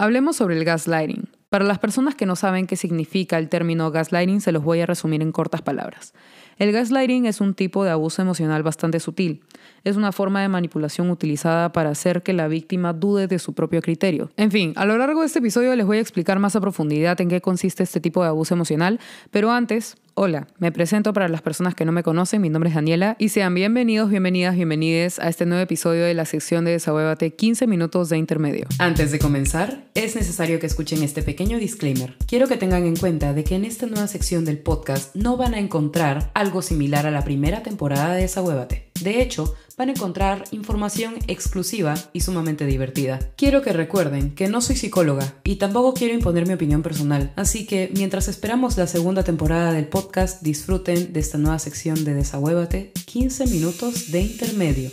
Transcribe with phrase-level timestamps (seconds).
[0.00, 1.28] Hablemos sobre el gaslighting.
[1.48, 4.86] Para las personas que no saben qué significa el término gaslighting, se los voy a
[4.86, 6.14] resumir en cortas palabras.
[6.56, 9.42] El gaslighting es un tipo de abuso emocional bastante sutil.
[9.82, 13.82] Es una forma de manipulación utilizada para hacer que la víctima dude de su propio
[13.82, 14.30] criterio.
[14.36, 17.20] En fin, a lo largo de este episodio les voy a explicar más a profundidad
[17.20, 19.00] en qué consiste este tipo de abuso emocional,
[19.32, 22.74] pero antes Hola, me presento para las personas que no me conocen, mi nombre es
[22.74, 27.36] Daniela y sean bienvenidos, bienvenidas, bienvenides a este nuevo episodio de la sección de Desahuévate
[27.36, 28.66] 15 minutos de intermedio.
[28.80, 32.16] Antes de comenzar, es necesario que escuchen este pequeño disclaimer.
[32.26, 35.54] Quiero que tengan en cuenta de que en esta nueva sección del podcast no van
[35.54, 38.87] a encontrar algo similar a la primera temporada de Desahuévate.
[39.00, 43.20] De hecho, van a encontrar información exclusiva y sumamente divertida.
[43.36, 47.66] Quiero que recuerden que no soy psicóloga y tampoco quiero imponer mi opinión personal, así
[47.66, 52.92] que mientras esperamos la segunda temporada del podcast, disfruten de esta nueva sección de Desahuévate,
[53.06, 54.90] 15 minutos de intermedio.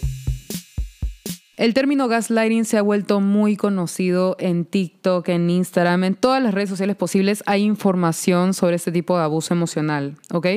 [1.57, 6.53] El término gaslighting se ha vuelto muy conocido en TikTok, en Instagram, en todas las
[6.53, 10.47] redes sociales posibles hay información sobre este tipo de abuso emocional, ¿ok?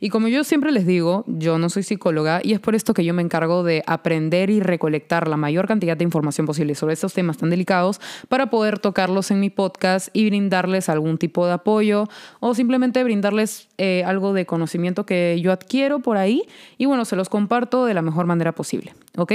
[0.00, 3.04] Y como yo siempre les digo, yo no soy psicóloga y es por esto que
[3.04, 7.12] yo me encargo de aprender y recolectar la mayor cantidad de información posible sobre estos
[7.12, 12.08] temas tan delicados para poder tocarlos en mi podcast y brindarles algún tipo de apoyo
[12.40, 16.44] o simplemente brindarles eh, algo de conocimiento que yo adquiero por ahí
[16.78, 19.32] y bueno, se los comparto de la mejor manera posible, ¿ok?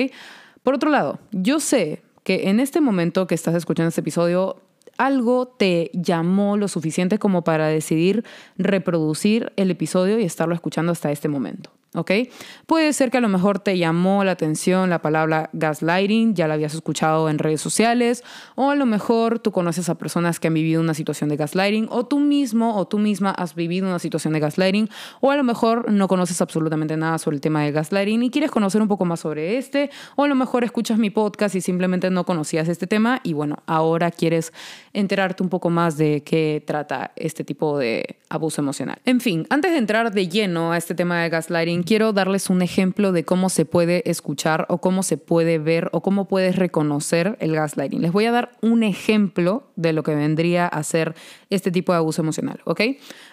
[0.63, 4.61] Por otro lado, yo sé que en este momento que estás escuchando este episodio,
[4.97, 8.23] algo te llamó lo suficiente como para decidir
[8.57, 11.71] reproducir el episodio y estarlo escuchando hasta este momento.
[11.93, 12.11] ¿Ok?
[12.67, 16.53] Puede ser que a lo mejor te llamó la atención la palabra gaslighting, ya la
[16.53, 18.23] habías escuchado en redes sociales,
[18.55, 21.87] o a lo mejor tú conoces a personas que han vivido una situación de gaslighting,
[21.89, 24.89] o tú mismo o tú misma has vivido una situación de gaslighting,
[25.19, 28.51] o a lo mejor no conoces absolutamente nada sobre el tema de gaslighting y quieres
[28.51, 32.09] conocer un poco más sobre este, o a lo mejor escuchas mi podcast y simplemente
[32.09, 34.53] no conocías este tema y bueno, ahora quieres
[34.93, 38.99] enterarte un poco más de qué trata este tipo de abuso emocional.
[39.05, 42.61] En fin, antes de entrar de lleno a este tema de gaslighting, quiero darles un
[42.61, 47.37] ejemplo de cómo se puede escuchar o cómo se puede ver o cómo puedes reconocer
[47.39, 48.01] el gaslighting.
[48.01, 51.15] Les voy a dar un ejemplo de lo que vendría a ser
[51.49, 52.81] este tipo de abuso emocional, ¿ok?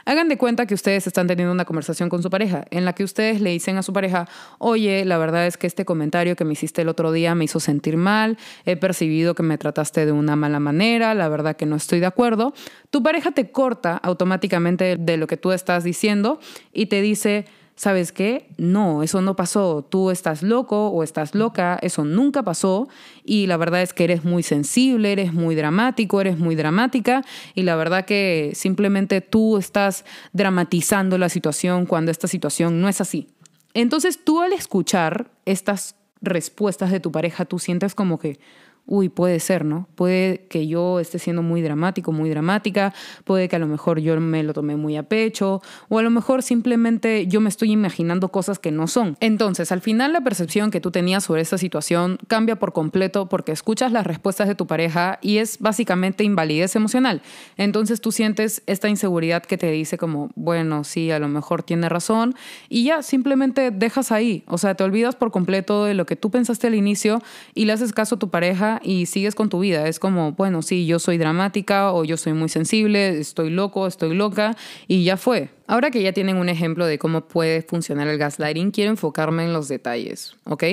[0.05, 3.05] Hagan de cuenta que ustedes están teniendo una conversación con su pareja en la que
[3.05, 4.28] ustedes le dicen a su pareja,
[4.59, 7.61] oye, la verdad es que este comentario que me hiciste el otro día me hizo
[7.61, 11.77] sentir mal, he percibido que me trataste de una mala manera, la verdad que no
[11.77, 12.55] estoy de acuerdo.
[12.91, 16.41] Tu pareja te corta automáticamente de lo que tú estás diciendo
[16.72, 17.47] y te dice,
[17.78, 18.49] ¿sabes qué?
[18.59, 22.89] No, eso no pasó, tú estás loco o estás loca, eso nunca pasó
[23.25, 27.25] y la verdad es que eres muy sensible, eres muy dramático, eres muy dramática
[27.55, 33.00] y la verdad que simplemente tú estás dramatizando la situación cuando esta situación no es
[33.00, 33.28] así.
[33.75, 38.41] Entonces tú al escuchar estas respuestas de tu pareja, tú sientes como que,
[38.88, 39.87] uy, puede ser, ¿no?
[39.94, 42.94] Puede que yo esté siendo muy dramático, muy dramática,
[43.25, 46.10] puede que a lo mejor yo me lo tomé muy a pecho, o a lo
[46.10, 49.16] mejor simplemente yo me estoy imaginando cosas que no son.
[49.21, 53.53] Entonces, al final la percepción que tú tenías sobre esta situación cambia por completo porque
[53.53, 57.22] escuchas las respuestas de tu pareja y es básicamente invalidez emocional.
[57.56, 61.88] Entonces tú sientes esta inseguridad que te dice como, bueno, sí, a lo mejor tiene
[61.88, 62.34] razón,
[62.69, 66.31] y ya simplemente dejas ahí, o sea, te olvidas por completo de lo que tú
[66.31, 67.21] pensaste al inicio
[67.54, 69.87] y le haces caso a tu pareja y sigues con tu vida.
[69.89, 74.15] Es como, bueno, sí, yo soy dramática o yo soy muy sensible, estoy loco, estoy
[74.15, 74.56] loca
[74.87, 75.50] y ya fue.
[75.66, 79.53] Ahora que ya tienen un ejemplo de cómo puede funcionar el gaslighting, quiero enfocarme en
[79.53, 80.65] los detalles, ¿ok?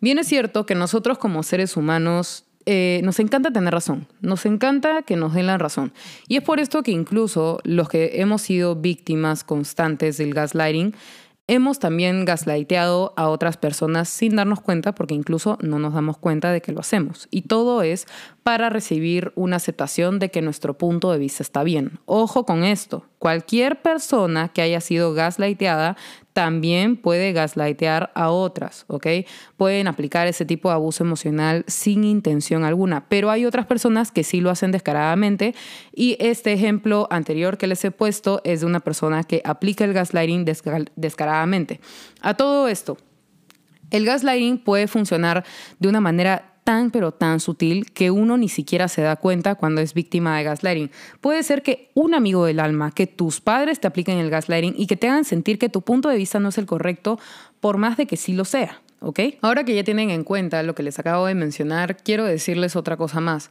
[0.00, 5.02] Bien es cierto que nosotros como seres humanos eh, nos encanta tener razón, nos encanta
[5.02, 5.92] que nos den la razón.
[6.28, 10.94] Y es por esto que incluso los que hemos sido víctimas constantes del gaslighting,
[11.46, 16.50] Hemos también gaslighteado a otras personas sin darnos cuenta porque incluso no nos damos cuenta
[16.50, 17.28] de que lo hacemos.
[17.30, 18.06] Y todo es
[18.42, 21.98] para recibir una aceptación de que nuestro punto de vista está bien.
[22.06, 25.96] Ojo con esto, cualquier persona que haya sido gaslighteada
[26.34, 29.06] también puede gaslightear a otras, ¿ok?
[29.56, 34.24] Pueden aplicar ese tipo de abuso emocional sin intención alguna, pero hay otras personas que
[34.24, 35.54] sí lo hacen descaradamente
[35.94, 39.94] y este ejemplo anterior que les he puesto es de una persona que aplica el
[39.94, 41.80] gaslighting descaradamente.
[42.20, 42.98] A todo esto,
[43.90, 45.46] el gaslighting puede funcionar
[45.78, 49.80] de una manera tan pero tan sutil que uno ni siquiera se da cuenta cuando
[49.80, 50.90] es víctima de gaslighting.
[51.20, 54.86] Puede ser que un amigo del alma, que tus padres te apliquen el gaslighting y
[54.86, 57.20] que te hagan sentir que tu punto de vista no es el correcto,
[57.60, 58.80] por más de que sí lo sea.
[59.00, 59.20] ¿Ok?
[59.42, 62.96] Ahora que ya tienen en cuenta lo que les acabo de mencionar, quiero decirles otra
[62.96, 63.50] cosa más.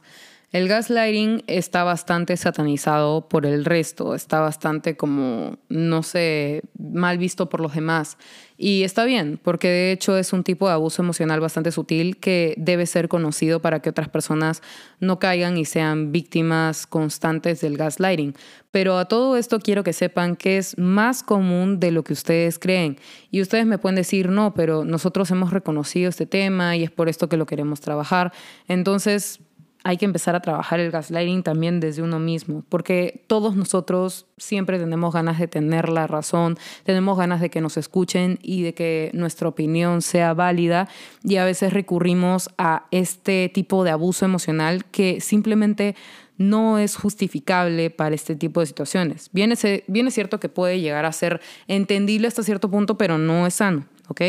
[0.54, 7.48] El gaslighting está bastante satanizado por el resto, está bastante como, no sé, mal visto
[7.48, 8.18] por los demás.
[8.56, 12.54] Y está bien, porque de hecho es un tipo de abuso emocional bastante sutil que
[12.56, 14.62] debe ser conocido para que otras personas
[15.00, 18.36] no caigan y sean víctimas constantes del gaslighting.
[18.70, 22.60] Pero a todo esto quiero que sepan que es más común de lo que ustedes
[22.60, 22.96] creen.
[23.32, 27.08] Y ustedes me pueden decir, no, pero nosotros hemos reconocido este tema y es por
[27.08, 28.32] esto que lo queremos trabajar.
[28.68, 29.40] Entonces,
[29.84, 34.78] hay que empezar a trabajar el gaslighting también desde uno mismo, porque todos nosotros siempre
[34.78, 39.10] tenemos ganas de tener la razón, tenemos ganas de que nos escuchen y de que
[39.12, 40.88] nuestra opinión sea válida
[41.22, 45.94] y a veces recurrimos a este tipo de abuso emocional que simplemente
[46.38, 49.28] no es justificable para este tipo de situaciones.
[49.32, 53.18] Bien es, bien es cierto que puede llegar a ser entendible hasta cierto punto, pero
[53.18, 54.22] no es sano, ¿ok?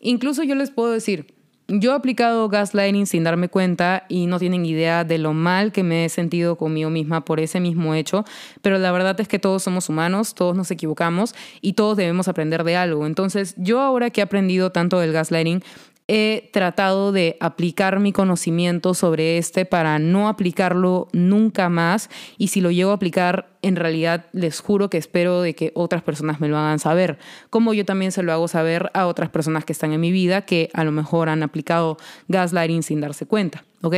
[0.00, 1.34] Incluso yo les puedo decir,
[1.78, 5.82] yo he aplicado gaslighting sin darme cuenta y no tienen idea de lo mal que
[5.82, 8.24] me he sentido conmigo misma por ese mismo hecho,
[8.60, 12.64] pero la verdad es que todos somos humanos, todos nos equivocamos y todos debemos aprender
[12.64, 13.06] de algo.
[13.06, 15.62] Entonces, yo ahora que he aprendido tanto del gaslighting,
[16.08, 22.60] he tratado de aplicar mi conocimiento sobre este para no aplicarlo nunca más y si
[22.60, 26.48] lo llego a aplicar en realidad les juro que espero de que otras personas me
[26.48, 27.18] lo hagan saber,
[27.50, 30.42] como yo también se lo hago saber a otras personas que están en mi vida
[30.42, 31.96] que a lo mejor han aplicado
[32.28, 33.94] gaslighting sin darse cuenta, ¿ok?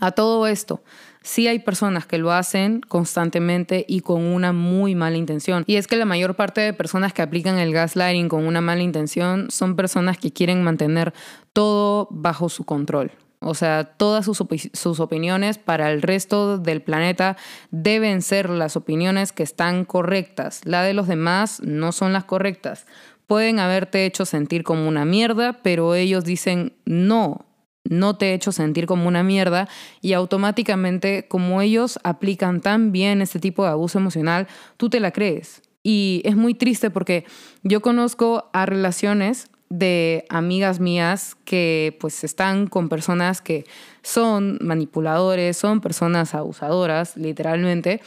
[0.00, 0.82] A todo esto,
[1.24, 5.64] sí hay personas que lo hacen constantemente y con una muy mala intención.
[5.66, 8.82] Y es que la mayor parte de personas que aplican el gaslighting con una mala
[8.82, 11.12] intención son personas que quieren mantener
[11.52, 13.10] todo bajo su control.
[13.40, 14.42] O sea, todas sus,
[14.72, 17.36] sus, opiniones para el resto del planeta
[17.70, 20.60] deben ser las opiniones que están correctas.
[20.64, 22.86] La de los demás no son las correctas.
[23.26, 27.44] Pueden haberte hecho sentir como una mierda, pero ellos dicen no
[27.84, 29.68] no te he hecho sentir como una mierda
[30.00, 35.10] y automáticamente como ellos aplican tan bien este tipo de abuso emocional, tú te la
[35.10, 35.62] crees.
[35.82, 37.24] Y es muy triste porque
[37.62, 43.64] yo conozco a relaciones de amigas mías que pues están con personas que
[44.02, 48.00] son manipuladores, son personas abusadoras, literalmente,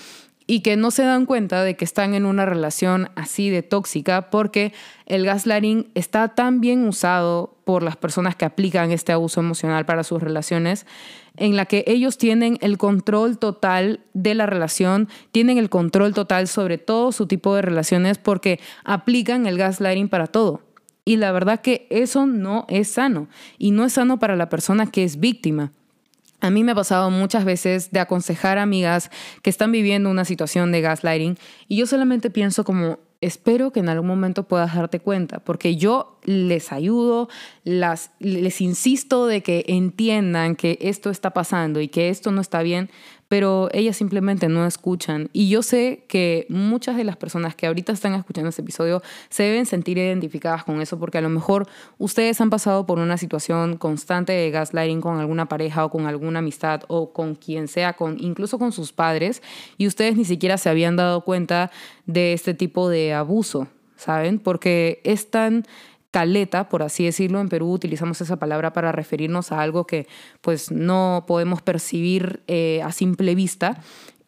[0.47, 4.29] y que no se dan cuenta de que están en una relación así de tóxica
[4.29, 4.73] porque
[5.05, 10.05] el gaslighting está tan bien usado por las personas que aplican este abuso emocional para
[10.05, 10.85] sus relaciones,
[11.35, 16.47] en la que ellos tienen el control total de la relación, tienen el control total
[16.47, 20.61] sobre todo su tipo de relaciones porque aplican el gaslighting para todo.
[21.03, 23.27] Y la verdad que eso no es sano
[23.57, 25.71] y no es sano para la persona que es víctima.
[26.39, 29.09] A mí me ha pasado muchas veces de aconsejar a amigas
[29.41, 31.37] que están viviendo una situación de gaslighting
[31.67, 36.16] y yo solamente pienso como, espero que en algún momento puedas darte cuenta, porque yo
[36.27, 37.29] les ayudo,
[37.63, 42.61] las, les insisto de que entiendan que esto está pasando y que esto no está
[42.61, 42.89] bien,
[43.29, 45.29] pero ellas simplemente no escuchan.
[45.31, 49.43] Y yo sé que muchas de las personas que ahorita están escuchando este episodio se
[49.43, 53.77] deben sentir identificadas con eso, porque a lo mejor ustedes han pasado por una situación
[53.77, 58.17] constante de gaslighting con alguna pareja o con alguna amistad o con quien sea, con,
[58.19, 59.41] incluso con sus padres,
[59.77, 61.71] y ustedes ni siquiera se habían dado cuenta
[62.05, 64.39] de este tipo de abuso, ¿saben?
[64.39, 65.65] Porque es tan
[66.17, 67.39] caleta, por así decirlo.
[67.39, 70.07] En Perú utilizamos esa palabra para referirnos a algo que
[70.41, 73.79] pues no podemos percibir eh, a simple vista.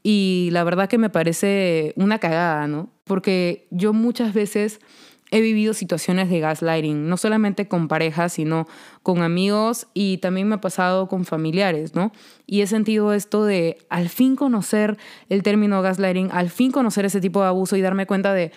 [0.04, 2.92] Y la verdad que me parece una cagada, ¿no?
[3.06, 4.82] Porque yo muchas veces
[5.32, 8.68] he vivido situaciones de gaslighting, no solamente con parejas, sino
[9.02, 12.12] con amigos y también me ha pasado con familiares, ¿no?
[12.46, 17.20] Y he sentido esto de al fin conocer el término gaslighting, al fin conocer ese
[17.20, 18.52] tipo de abuso y darme cuenta de,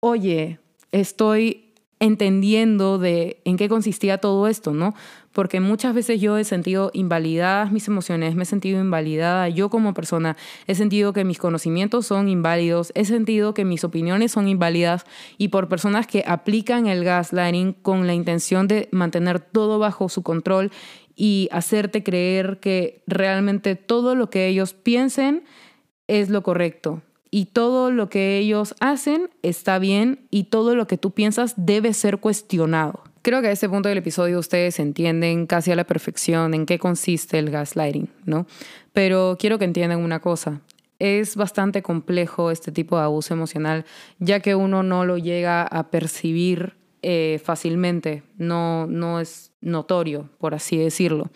[0.00, 0.58] oye,
[0.90, 1.61] estoy
[2.02, 4.92] entendiendo de en qué consistía todo esto, ¿no?
[5.30, 9.94] Porque muchas veces yo he sentido invalidadas mis emociones, me he sentido invalidada yo como
[9.94, 15.06] persona, he sentido que mis conocimientos son inválidos, he sentido que mis opiniones son inválidas
[15.38, 20.24] y por personas que aplican el gaslighting con la intención de mantener todo bajo su
[20.24, 20.72] control
[21.14, 25.44] y hacerte creer que realmente todo lo que ellos piensen
[26.08, 27.00] es lo correcto
[27.34, 31.94] y todo lo que ellos hacen está bien y todo lo que tú piensas debe
[31.94, 33.02] ser cuestionado.
[33.22, 36.78] Creo que a este punto del episodio ustedes entienden casi a la perfección en qué
[36.78, 38.46] consiste el gaslighting, ¿no?
[38.92, 40.60] Pero quiero que entiendan una cosa.
[40.98, 43.86] Es bastante complejo este tipo de abuso emocional,
[44.18, 50.54] ya que uno no lo llega a percibir eh, fácilmente, no, no es notorio, por
[50.54, 51.30] así decirlo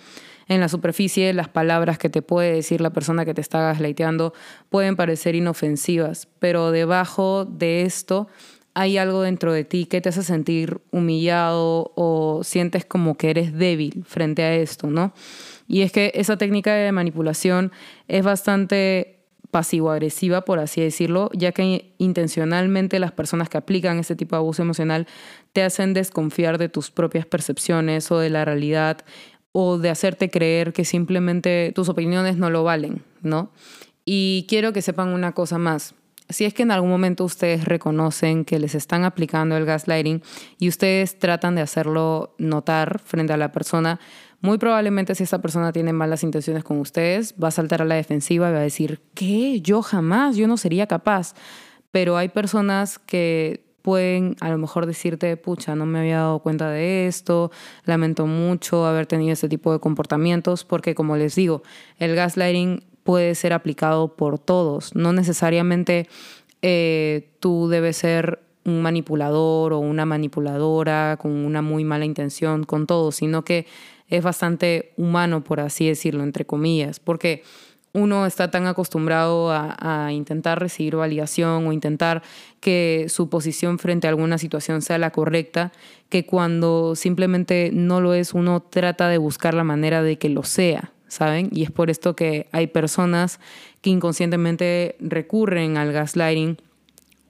[0.49, 4.33] en la superficie las palabras que te puede decir la persona que te está gaslighteando
[4.71, 8.29] pueden parecer inofensivas, pero debajo de esto
[8.75, 13.55] hay algo dentro de ti que te hace sentir humillado o sientes como que eres
[13.55, 15.15] débil frente a esto, ¿no?
[15.67, 17.73] Y es que esa técnica de manipulación
[18.07, 19.16] es bastante
[19.51, 24.63] pasivo-agresiva, por así decirlo, ya que intencionalmente las personas que aplican este tipo de abuso
[24.63, 25.07] emocional
[25.53, 28.99] te hacen desconfiar de tus propias percepciones o de la realidad
[29.53, 33.51] o de hacerte creer que simplemente tus opiniones no lo valen, ¿no?
[34.05, 35.95] Y quiero que sepan una cosa más
[36.29, 40.23] si es que en algún momento ustedes reconocen que les están aplicando el gaslighting
[40.59, 44.01] y ustedes tratan de hacerlo notar frente a la persona,
[44.41, 47.95] muy probablemente si esa persona tiene malas intenciones con ustedes, va a saltar a la
[47.95, 49.61] defensiva y va a decir, ¿qué?
[49.61, 51.35] Yo jamás, yo no sería capaz.
[51.91, 56.69] Pero hay personas que pueden a lo mejor decirte, pucha, no me había dado cuenta
[56.71, 57.53] de esto,
[57.85, 61.63] lamento mucho haber tenido este tipo de comportamientos, porque como les digo,
[61.99, 64.95] el gaslighting puede ser aplicado por todos.
[64.97, 66.09] No necesariamente
[66.63, 72.87] eh, tú debes ser un manipulador o una manipuladora con una muy mala intención con
[72.87, 73.67] todos, sino que
[74.09, 77.43] es bastante humano, por así decirlo, entre comillas, porque
[77.93, 82.23] uno está tan acostumbrado a, a, intentar recibir validación o intentar
[82.61, 85.73] que su posición frente a alguna situación sea la correcta,
[86.11, 90.43] que cuando simplemente no lo es, uno trata de buscar la manera de que lo
[90.43, 90.93] sea.
[91.09, 91.49] ¿saben?
[91.53, 93.41] Y es por esto que hay personas
[93.81, 96.59] que inconscientemente recurren al gaslighting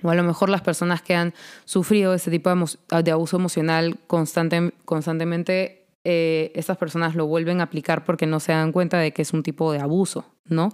[0.03, 4.73] o a lo mejor las personas que han sufrido este tipo de, abuso emocional constante,
[4.85, 5.76] constantemente,
[6.09, 9.33] eh, estas personas lo vuelven a aplicar porque no se dan cuenta de que es
[9.33, 10.71] un tipo de abuso, ¿no?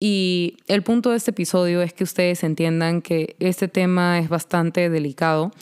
[0.00, 4.88] Y el punto de este episodio es que ustedes entiendan que este tema es bastante
[4.88, 5.52] delicado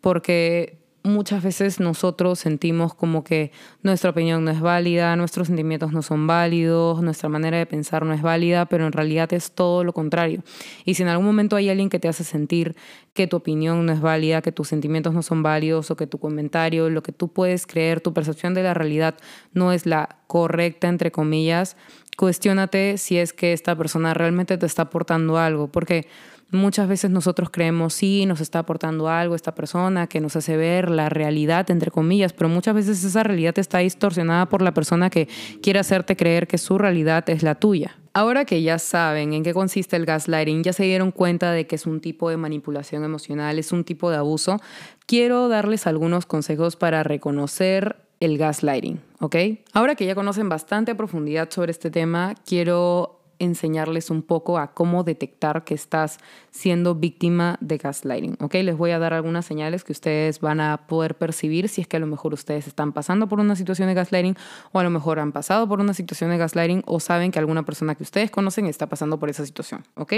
[0.00, 6.00] porque muchas veces nosotros sentimos como que nuestra opinión no es válida, nuestros sentimientos no
[6.00, 9.92] son válidos, nuestra manera de pensar no es válida, pero en realidad es todo lo
[9.92, 10.42] contrario.
[10.86, 12.74] Y si en algún momento hay alguien que te hace sentir
[13.12, 16.18] que tu opinión no es válida, que tus sentimientos no son válidos o que tu
[16.18, 19.14] comentario, lo que tú puedes creer, tu percepción de la realidad
[19.52, 21.76] no es la correcta, entre comillas,
[22.16, 26.06] cuestiónate si es que esta persona realmente te está aportando algo, porque
[26.54, 30.88] Muchas veces nosotros creemos, sí, nos está aportando algo esta persona que nos hace ver
[30.88, 35.28] la realidad, entre comillas, pero muchas veces esa realidad está distorsionada por la persona que
[35.62, 37.96] quiere hacerte creer que su realidad es la tuya.
[38.12, 41.74] Ahora que ya saben en qué consiste el gaslighting, ya se dieron cuenta de que
[41.74, 44.60] es un tipo de manipulación emocional, es un tipo de abuso,
[45.06, 49.36] quiero darles algunos consejos para reconocer el gaslighting, ¿ok?
[49.72, 54.72] Ahora que ya conocen bastante a profundidad sobre este tema, quiero enseñarles un poco a
[54.72, 56.18] cómo detectar que estás
[56.50, 58.36] siendo víctima de gaslighting.
[58.40, 58.54] ¿ok?
[58.54, 61.96] Les voy a dar algunas señales que ustedes van a poder percibir si es que
[61.96, 64.36] a lo mejor ustedes están pasando por una situación de gaslighting
[64.72, 67.64] o a lo mejor han pasado por una situación de gaslighting o saben que alguna
[67.64, 69.84] persona que ustedes conocen está pasando por esa situación.
[69.96, 70.12] ¿ok?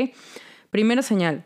[0.70, 1.44] Primera señal.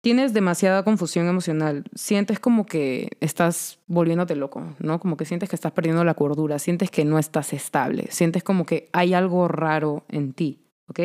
[0.00, 5.00] Tienes demasiada confusión emocional, sientes como que estás volviéndote loco, ¿no?
[5.00, 8.64] Como que sientes que estás perdiendo la cordura, sientes que no estás estable, sientes como
[8.64, 10.67] que hay algo raro en ti.
[10.88, 11.00] ¿Ok?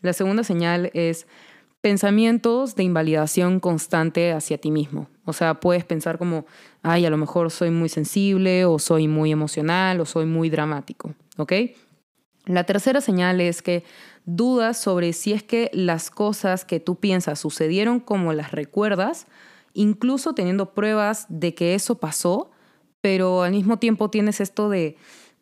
[0.00, 1.26] La segunda señal es
[1.80, 5.08] pensamientos de invalidación constante hacia ti mismo.
[5.24, 6.44] O sea, puedes pensar como,
[6.82, 11.14] ay, a lo mejor soy muy sensible o soy muy emocional o soy muy dramático,
[11.36, 11.52] ¿ok?
[12.46, 13.84] La tercera señal es que
[14.24, 19.26] dudas sobre si es que las cosas que tú piensas sucedieron como las recuerdas,
[19.72, 22.50] incluso teniendo pruebas de que eso pasó,
[23.00, 24.96] pero al mismo tiempo tienes esto de...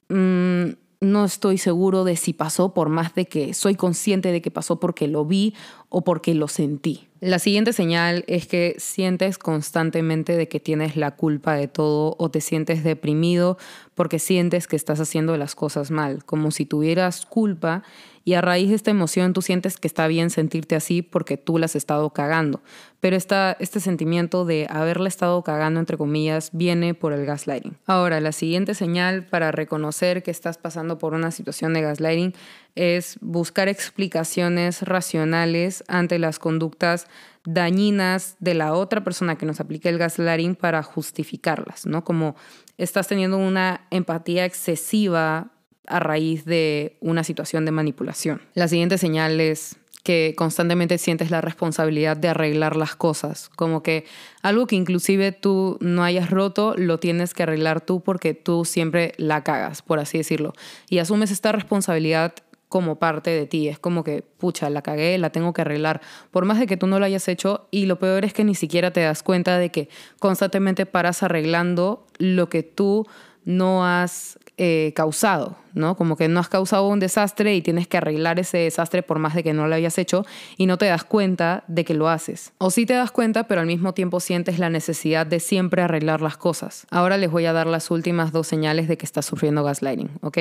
[0.08, 4.50] Mm, no estoy seguro de si pasó por más de que soy consciente de que
[4.50, 5.54] pasó porque lo vi
[5.88, 7.08] o porque lo sentí.
[7.20, 12.30] La siguiente señal es que sientes constantemente de que tienes la culpa de todo o
[12.30, 13.58] te sientes deprimido
[13.96, 17.82] porque sientes que estás haciendo las cosas mal, como si tuvieras culpa
[18.28, 21.56] y a raíz de esta emoción tú sientes que está bien sentirte así porque tú
[21.56, 22.60] la has estado cagando.
[23.00, 27.78] Pero esta, este sentimiento de haberla estado cagando, entre comillas, viene por el gaslighting.
[27.86, 32.34] Ahora, la siguiente señal para reconocer que estás pasando por una situación de gaslighting
[32.74, 37.06] es buscar explicaciones racionales ante las conductas
[37.44, 42.04] dañinas de la otra persona que nos aplique el gaslighting para justificarlas, ¿no?
[42.04, 42.36] Como
[42.76, 45.52] estás teniendo una empatía excesiva
[45.86, 48.42] a raíz de una situación de manipulación.
[48.54, 54.06] La siguiente señal es que constantemente sientes la responsabilidad de arreglar las cosas, como que
[54.42, 59.12] algo que inclusive tú no hayas roto, lo tienes que arreglar tú porque tú siempre
[59.18, 60.54] la cagas, por así decirlo,
[60.88, 62.34] y asumes esta responsabilidad
[62.68, 63.68] como parte de ti.
[63.68, 66.00] Es como que, pucha, la cagué, la tengo que arreglar.
[66.30, 68.54] Por más de que tú no lo hayas hecho, y lo peor es que ni
[68.54, 73.06] siquiera te das cuenta de que constantemente paras arreglando lo que tú
[73.44, 75.96] no has eh, causado, ¿no?
[75.96, 79.34] Como que no has causado un desastre y tienes que arreglar ese desastre por más
[79.34, 82.52] de que no lo hayas hecho y no te das cuenta de que lo haces.
[82.58, 86.20] O sí te das cuenta, pero al mismo tiempo sientes la necesidad de siempre arreglar
[86.20, 86.86] las cosas.
[86.90, 90.38] Ahora les voy a dar las últimas dos señales de que estás sufriendo gaslighting, ¿ok?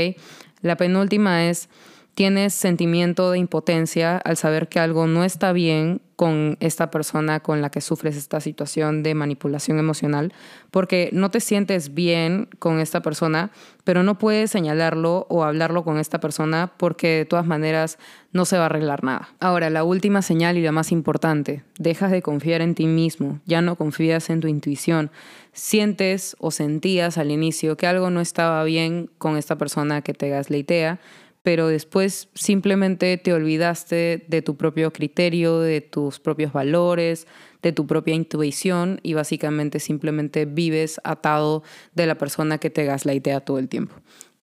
[0.62, 1.70] La penúltima es
[2.18, 7.62] tienes sentimiento de impotencia al saber que algo no está bien con esta persona con
[7.62, 10.34] la que sufres esta situación de manipulación emocional,
[10.72, 13.52] porque no te sientes bien con esta persona,
[13.84, 18.00] pero no puedes señalarlo o hablarlo con esta persona porque de todas maneras
[18.32, 19.30] no se va a arreglar nada.
[19.40, 23.62] Ahora, la última señal y la más importante, dejas de confiar en ti mismo, ya
[23.62, 25.12] no confías en tu intuición,
[25.54, 30.30] sientes o sentías al inicio que algo no estaba bien con esta persona que te
[30.30, 31.00] gaslightea,
[31.48, 37.26] pero después simplemente te olvidaste de tu propio criterio, de tus propios valores,
[37.62, 41.64] de tu propia intuición y básicamente simplemente vives atado
[41.96, 43.96] de la persona que te gaslightea todo el tiempo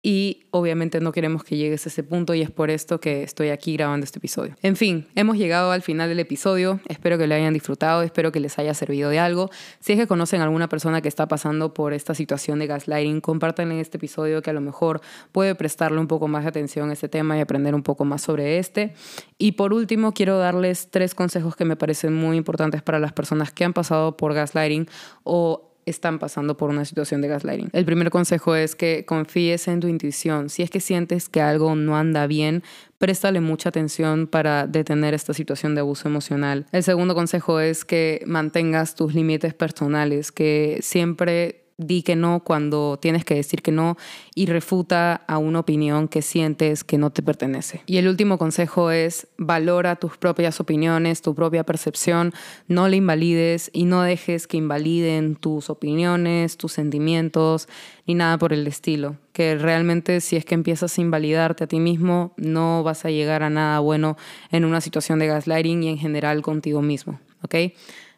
[0.06, 3.50] y obviamente no queremos que llegues a ese punto y es por esto que estoy
[3.50, 4.54] aquí grabando este episodio.
[4.62, 8.42] En fin, hemos llegado al final del episodio, espero que lo hayan disfrutado, espero que
[8.42, 9.50] les haya servido de algo.
[9.80, 13.22] Si es que conocen a alguna persona que está pasando por esta situación de gaslighting,
[13.22, 15.00] compártanle este episodio que a lo mejor
[15.32, 18.22] puede prestarle un poco más de atención a este tema y aprender un poco más
[18.22, 18.94] sobre este.
[19.38, 23.54] Y por último, quiero darles tres consejos que me parecen muy importantes para las personas
[23.54, 24.90] que han pasado por gaslighting
[25.24, 27.70] o están pasando por una situación de gaslighting.
[27.74, 30.50] El primer consejo es que confíes en tu intuición.
[30.50, 32.64] Si es que sientes que algo no anda bien,
[32.98, 36.66] préstale mucha atención para detener esta situación de abuso emocional.
[36.72, 42.98] El segundo consejo es que mantengas tus límites personales, que siempre di que no cuando
[43.02, 43.98] tienes que decir que no
[44.36, 47.82] y refuta a una opinión que sientes que no te pertenece.
[47.86, 52.34] Y el último consejo es valora tus propias opiniones, tu propia percepción,
[52.68, 57.68] no la invalides y no dejes que invaliden tus opiniones, tus sentimientos
[58.06, 59.18] ni nada por el estilo.
[59.32, 63.44] Que realmente si es que empiezas a invalidarte a ti mismo, no vas a llegar
[63.44, 64.18] a nada bueno
[64.52, 67.20] en una situación de gaslighting y en general contigo mismo.
[67.42, 67.56] ¿Ok?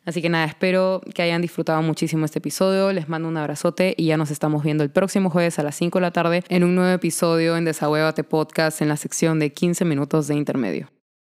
[0.06, 2.94] Así que nada, espero que hayan disfrutado muchísimo este episodio.
[2.94, 5.98] Les mando un abrazote y ya nos estamos viendo el próximo jueves a las 5
[5.98, 9.84] de la tarde en un nuevo episodio en Desahuévate Podcast en la sección de 15
[9.86, 10.95] minutos de intermedio.